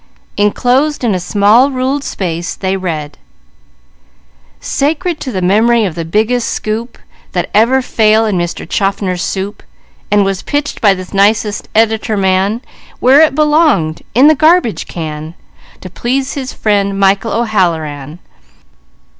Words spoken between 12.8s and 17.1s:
Where it belonged, in the garbage can, To please his friend,